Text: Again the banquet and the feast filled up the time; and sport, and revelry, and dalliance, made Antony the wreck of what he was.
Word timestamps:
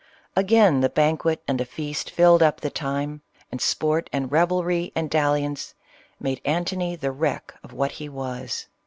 Again 0.35 0.79
the 0.79 0.89
banquet 0.89 1.43
and 1.47 1.59
the 1.59 1.63
feast 1.63 2.09
filled 2.09 2.41
up 2.41 2.61
the 2.61 2.71
time; 2.71 3.21
and 3.51 3.61
sport, 3.61 4.09
and 4.11 4.31
revelry, 4.31 4.91
and 4.95 5.11
dalliance, 5.11 5.75
made 6.19 6.41
Antony 6.43 6.95
the 6.95 7.11
wreck 7.11 7.53
of 7.63 7.71
what 7.71 7.91
he 7.91 8.09
was. 8.09 8.65